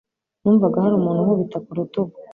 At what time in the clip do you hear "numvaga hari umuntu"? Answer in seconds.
0.41-1.19